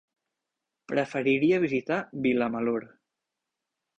Preferiria 0.91 1.59
visitar 1.67 1.99
Vilamalur. 2.25 2.81